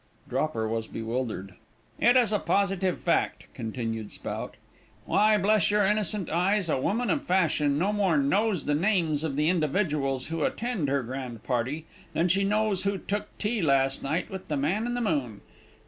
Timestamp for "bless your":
5.37-5.85